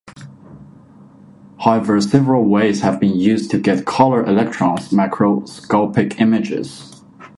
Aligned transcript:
However, 1.59 2.01
several 2.01 2.45
ways 2.45 2.81
have 2.81 2.99
been 2.99 3.15
used 3.15 3.51
to 3.51 3.59
get 3.59 3.85
color 3.85 4.25
electron 4.25 4.79
microscopy 4.91 6.09
images. 6.17 7.03